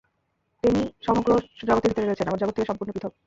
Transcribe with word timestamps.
তিনি 0.63 0.81
সমগ্র 1.07 1.29
জগতের 1.69 1.89
ভিতর 1.91 2.03
রয়েছেন, 2.03 2.27
আবার 2.27 2.41
জগৎ 2.41 2.53
থেকে 2.55 2.69
সম্পূর্ণ 2.69 2.91
পৃথক্। 2.93 3.15